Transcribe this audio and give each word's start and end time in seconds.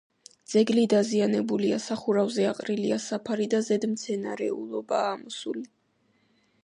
ძეგლი 0.51 0.85
დაზიანებულია: 0.93 1.77
სახურავზე 1.83 2.47
აყრილია 2.53 2.99
საფარი 3.05 3.47
და 3.55 3.61
ზედ 3.69 3.87
მცენარეულობაა 3.93 5.15
ამოსული. 5.19 5.67